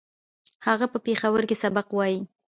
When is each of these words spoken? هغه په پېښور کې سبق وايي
هغه 0.65 0.85
په 0.93 0.97
پېښور 1.05 1.43
کې 1.49 1.55
سبق 1.63 1.87
وايي 1.93 2.19